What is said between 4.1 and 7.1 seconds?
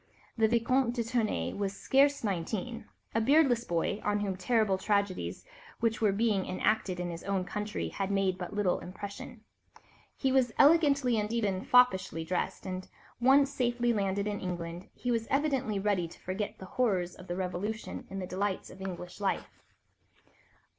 whom the terrible tragedies which were being enacted